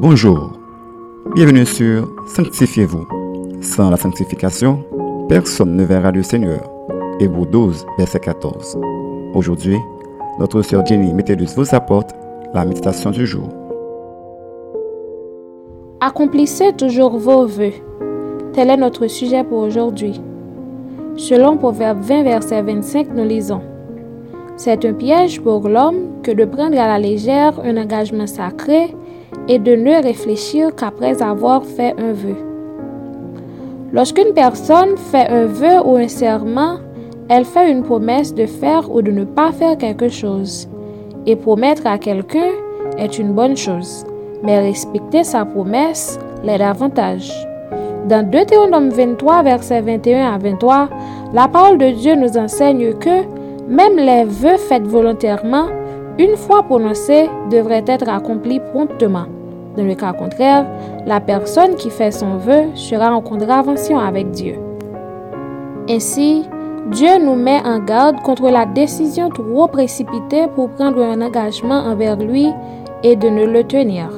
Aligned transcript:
Bonjour, 0.00 0.50
bienvenue 1.36 1.64
sur 1.64 2.10
Sanctifiez-vous. 2.26 3.06
Sans 3.60 3.90
la 3.90 3.96
sanctification, 3.96 4.84
personne 5.28 5.76
ne 5.76 5.84
verra 5.84 6.10
le 6.10 6.24
Seigneur. 6.24 6.68
Hébreu 7.20 7.46
12, 7.46 7.86
verset 7.96 8.18
14. 8.18 8.76
Aujourd'hui, 9.34 9.78
notre 10.40 10.62
sœur 10.62 10.84
Jenny 10.84 11.14
Métellus 11.14 11.54
vous 11.56 11.74
apporte 11.74 12.10
la 12.52 12.64
méditation 12.64 13.12
du 13.12 13.24
jour. 13.24 13.48
Accomplissez 16.00 16.72
toujours 16.72 17.16
vos 17.16 17.46
vœux. 17.46 17.72
Tel 18.52 18.70
est 18.70 18.76
notre 18.76 19.06
sujet 19.06 19.44
pour 19.44 19.58
aujourd'hui. 19.58 20.20
Selon 21.16 21.56
Proverbe 21.56 22.00
20, 22.00 22.24
verset 22.24 22.62
25, 22.62 23.14
nous 23.14 23.24
lisons 23.24 23.62
C'est 24.56 24.84
un 24.84 24.92
piège 24.92 25.40
pour 25.40 25.68
l'homme 25.68 26.20
que 26.24 26.32
de 26.32 26.44
prendre 26.44 26.78
à 26.80 26.88
la 26.88 26.98
légère 26.98 27.60
un 27.64 27.76
engagement 27.76 28.26
sacré 28.26 28.94
et 29.48 29.58
de 29.58 29.74
ne 29.74 30.02
réfléchir 30.02 30.74
qu'après 30.74 31.22
avoir 31.22 31.64
fait 31.64 31.94
un 31.98 32.12
vœu. 32.12 32.36
Lorsqu'une 33.92 34.34
personne 34.34 34.96
fait 34.96 35.28
un 35.28 35.46
vœu 35.46 35.80
ou 35.84 35.96
un 35.96 36.08
serment, 36.08 36.78
elle 37.28 37.44
fait 37.44 37.70
une 37.70 37.82
promesse 37.82 38.34
de 38.34 38.46
faire 38.46 38.92
ou 38.92 39.02
de 39.02 39.10
ne 39.10 39.24
pas 39.24 39.52
faire 39.52 39.78
quelque 39.78 40.08
chose. 40.08 40.68
Et 41.26 41.36
promettre 41.36 41.86
à 41.86 41.98
quelqu'un 41.98 42.50
est 42.98 43.18
une 43.18 43.32
bonne 43.32 43.56
chose, 43.56 44.04
mais 44.42 44.60
respecter 44.60 45.24
sa 45.24 45.44
promesse 45.44 46.18
l'est 46.42 46.58
davantage. 46.58 47.32
Dans 48.08 48.28
Deutéronome 48.28 48.90
23, 48.90 49.42
versets 49.42 49.80
21 49.80 50.34
à 50.34 50.38
23, 50.38 50.88
la 51.32 51.48
parole 51.48 51.78
de 51.78 51.90
Dieu 51.90 52.14
nous 52.16 52.36
enseigne 52.36 52.92
que 52.94 53.22
même 53.68 53.96
les 53.96 54.24
vœux 54.24 54.58
faits 54.58 54.86
volontairement 54.86 55.68
une 56.18 56.36
fois 56.36 56.62
prononcé, 56.62 57.28
devrait 57.50 57.84
être 57.86 58.08
accompli 58.08 58.60
promptement. 58.60 59.26
Dans 59.76 59.84
le 59.84 59.94
cas 59.94 60.12
contraire, 60.12 60.66
la 61.06 61.20
personne 61.20 61.74
qui 61.74 61.90
fait 61.90 62.12
son 62.12 62.36
vœu 62.36 62.66
sera 62.74 63.12
en 63.12 63.20
contravention 63.20 63.98
avec 63.98 64.30
Dieu. 64.30 64.54
Ainsi, 65.88 66.44
Dieu 66.92 67.18
nous 67.20 67.34
met 67.34 67.60
en 67.64 67.80
garde 67.80 68.20
contre 68.22 68.48
la 68.50 68.66
décision 68.66 69.30
trop 69.30 69.66
précipitée 69.66 70.46
pour 70.54 70.70
prendre 70.70 71.02
un 71.02 71.20
engagement 71.20 71.80
envers 71.80 72.16
lui 72.16 72.48
et 73.02 73.16
de 73.16 73.28
ne 73.28 73.46
le 73.46 73.64
tenir. 73.64 74.10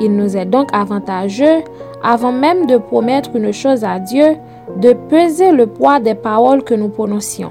Il 0.00 0.14
nous 0.14 0.36
est 0.36 0.44
donc 0.44 0.68
avantageux, 0.72 1.64
avant 2.02 2.30
même 2.30 2.66
de 2.66 2.76
promettre 2.76 3.34
une 3.34 3.52
chose 3.52 3.82
à 3.82 3.98
Dieu, 3.98 4.36
de 4.76 4.92
peser 4.92 5.50
le 5.50 5.66
poids 5.66 5.98
des 5.98 6.14
paroles 6.14 6.62
que 6.62 6.74
nous 6.74 6.88
prononcions 6.88 7.50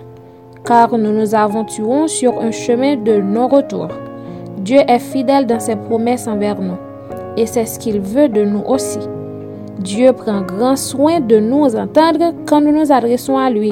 car 0.67 0.97
nous 0.97 1.13
nous 1.13 1.33
aventurons 1.33 2.07
sur 2.09 2.39
un 2.41 2.51
chemin 2.51 2.97
de 2.97 3.21
non-retour. 3.21 3.87
Dieu 4.57 4.79
est 4.85 4.99
fidèle 4.99 5.45
dans 5.45 5.61
ses 5.61 5.77
promesses 5.77 6.27
envers 6.27 6.59
nous, 6.59 6.75
et 7.37 7.45
c'est 7.45 7.65
ce 7.65 7.79
qu'il 7.79 8.01
veut 8.01 8.27
de 8.27 8.43
nous 8.43 8.63
aussi. 8.67 8.99
Dieu 9.79 10.11
prend 10.11 10.41
grand 10.41 10.75
soin 10.75 11.21
de 11.21 11.39
nous 11.39 11.73
entendre 11.75 12.33
quand 12.45 12.59
nous 12.59 12.77
nous 12.77 12.91
adressons 12.91 13.37
à 13.37 13.49
lui, 13.49 13.71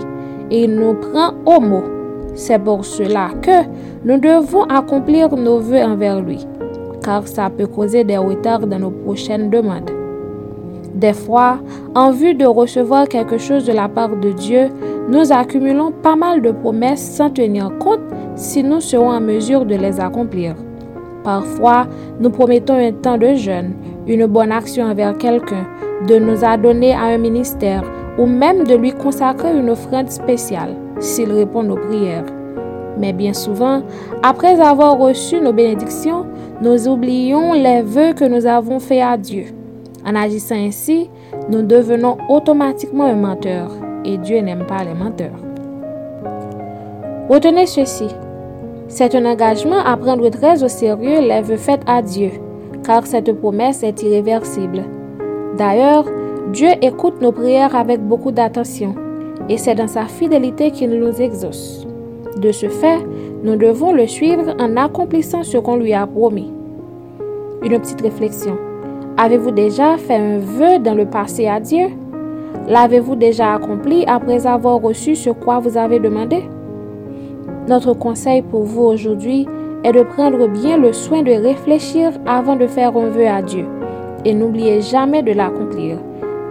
et 0.50 0.64
il 0.64 0.76
nous 0.76 0.94
prend 0.94 1.34
au 1.46 1.60
mot. 1.60 1.84
C'est 2.34 2.60
pour 2.60 2.86
cela 2.86 3.30
que 3.42 3.66
nous 4.06 4.18
devons 4.18 4.64
accomplir 4.64 5.36
nos 5.36 5.60
voeux 5.60 5.84
envers 5.84 6.22
lui, 6.22 6.46
car 7.04 7.28
ça 7.28 7.50
peut 7.50 7.68
causer 7.68 8.06
des 8.06 8.18
retards 8.18 8.68
dans 8.68 8.80
nos 8.80 8.92
prochaines 8.92 9.50
demandes. 9.50 9.92
Des 10.94 11.14
fois, 11.14 11.58
en 11.94 12.12
vue 12.12 12.36
de 12.36 12.46
recevoir 12.46 13.10
quelque 13.10 13.38
chose 13.38 13.66
de 13.66 13.74
la 13.74 13.90
part 13.90 14.16
de 14.16 14.32
Dieu, 14.32 14.70
nous 15.08 15.32
accumulons 15.32 15.92
pas 15.92 16.16
mal 16.16 16.42
de 16.42 16.52
promesses 16.52 17.16
sans 17.16 17.30
tenir 17.30 17.72
compte 17.78 18.00
si 18.36 18.64
nous 18.64 18.82
serons 18.82 19.12
en 19.12 19.22
mesure 19.22 19.66
de 19.66 19.76
les 19.76 20.00
accomplir. 20.00 20.56
Parfois, 21.24 21.88
nous 22.20 22.30
promettons 22.30 22.76
un 22.76 22.92
temps 22.92 23.18
de 23.18 23.34
jeûne, 23.36 23.74
une 24.08 24.26
bonne 24.26 24.52
action 24.52 24.86
envers 24.86 25.18
quelqu'un, 25.18 25.68
de 26.08 26.18
nous 26.18 26.44
adonner 26.44 26.94
à 26.94 27.04
un 27.04 27.18
ministère 27.18 27.84
ou 28.18 28.26
même 28.26 28.64
de 28.64 28.76
lui 28.76 28.92
consacrer 28.92 29.58
une 29.58 29.70
offrande 29.70 30.10
spéciale 30.10 30.76
s'il 31.00 31.32
répond 31.32 31.64
nos 31.64 31.76
prières. 31.76 32.26
Mais 32.98 33.14
bien 33.14 33.34
souvent, 33.34 33.82
après 34.24 34.60
avoir 34.60 34.98
reçu 34.98 35.40
nos 35.42 35.54
bénédictions, 35.54 36.26
nous 36.62 36.88
oublions 36.88 37.54
les 37.54 37.82
vœux 37.82 38.14
que 38.14 38.26
nous 38.26 38.46
avons 38.46 38.80
faits 38.80 39.04
à 39.04 39.18
Dieu. 39.18 39.46
En 40.06 40.16
agissant 40.16 40.56
ainsi, 40.56 41.10
nous 41.50 41.62
devenons 41.62 42.18
automatiquement 42.30 43.06
un 43.06 43.16
menteur 43.16 43.70
et 44.06 44.18
Dieu 44.18 44.40
n'aime 44.40 44.66
pas 44.68 44.84
les 44.84 44.94
menteurs. 44.94 45.40
Retenez 47.30 47.66
ceci. 47.66 48.08
C'est 48.88 49.16
un 49.16 49.26
engagement 49.26 49.80
à 49.84 49.98
prendre 49.98 50.30
très 50.30 50.64
au 50.64 50.68
sérieux 50.68 51.22
les 51.22 51.42
vœux 51.42 51.58
faits 51.58 51.82
à 51.88 52.02
Dieu, 52.02 52.30
car 52.84 53.06
cette 53.08 53.32
promesse 53.40 53.82
est 53.82 54.04
irréversible. 54.04 54.84
D'ailleurs, 55.58 56.06
Dieu 56.54 56.70
écoute 56.82 57.22
nos 57.22 57.32
prières 57.32 57.76
avec 57.76 58.00
beaucoup 58.00 58.32
d'attention, 58.32 58.94
et 59.50 59.58
c'est 59.58 59.76
dans 59.76 59.88
sa 59.88 60.06
fidélité 60.06 60.70
qu'il 60.70 60.92
nous 60.92 61.20
exauce. 61.20 61.88
De 62.38 62.52
ce 62.52 62.70
fait, 62.70 63.00
nous 63.44 63.56
devons 63.56 63.92
le 63.92 64.08
suivre 64.08 64.54
en 64.60 64.78
accomplissant 64.78 65.44
ce 65.44 65.58
qu'on 65.58 65.78
lui 65.78 65.94
a 65.94 66.06
promis. 66.06 66.52
Une 67.64 67.80
petite 67.80 68.02
réflexion. 68.02 68.58
Avez-vous 69.18 69.52
déjà 69.52 69.98
fait 69.98 70.16
un 70.16 70.38
vœu 70.38 70.80
dans 70.80 70.94
le 70.94 71.06
passé 71.06 71.48
à 71.48 71.60
Dieu? 71.60 71.88
L'avez-vous 72.68 73.16
déjà 73.16 73.54
accompli 73.54 74.06
après 74.08 74.48
avoir 74.48 74.82
reçu 74.82 75.16
ce 75.16 75.30
quoi 75.30 75.60
vous 75.60 75.78
avez 75.78 76.00
demandé? 76.00 76.44
Notre 77.68 77.94
conseil 77.94 78.42
pour 78.42 78.64
vous 78.64 78.84
aujourd'hui 78.84 79.48
est 79.84 79.92
de 79.92 80.04
prendre 80.04 80.48
bien 80.48 80.78
le 80.78 80.94
soin 80.94 81.22
de 81.22 81.32
réfléchir 81.32 82.12
avant 82.26 82.56
de 82.56 82.68
faire 82.68 82.96
un 82.98 83.10
vœu 83.10 83.28
à 83.28 83.42
Dieu 83.42 83.66
et 84.24 84.34
n'oubliez 84.34 84.82
jamais 84.82 85.22
de 85.22 85.32
l'accomplir, 85.32 85.98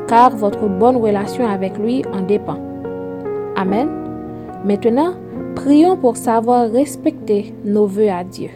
car 0.06 0.30
votre 0.30 0.68
bonne 0.68 0.96
relation 0.96 1.46
avec 1.46 1.76
lui 1.78 2.04
en 2.12 2.20
dépend. 2.20 2.58
Amen. 3.56 3.88
Maintenant, 4.64 5.14
prions 5.56 5.96
pour 5.96 6.16
savoir 6.16 6.70
respecter 6.70 7.54
nos 7.64 7.86
vœux 7.86 8.10
à 8.10 8.22
Dieu. 8.22 8.50